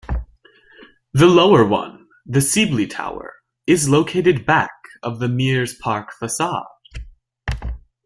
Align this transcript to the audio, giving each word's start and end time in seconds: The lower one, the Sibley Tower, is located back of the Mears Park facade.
The 1.13 1.27
lower 1.27 1.63
one, 1.63 2.07
the 2.25 2.41
Sibley 2.41 2.87
Tower, 2.87 3.35
is 3.67 3.87
located 3.87 4.47
back 4.47 4.71
of 5.03 5.19
the 5.19 5.29
Mears 5.29 5.75
Park 5.75 6.11
facade. 6.17 6.65